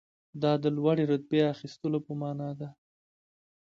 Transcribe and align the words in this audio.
دا 0.41 0.51
د 0.63 0.65
لوړې 0.75 1.03
رتبې 1.11 1.41
اخیستلو 1.53 1.99
په 2.07 2.11
معنی 2.19 2.51
ده. 2.59 2.69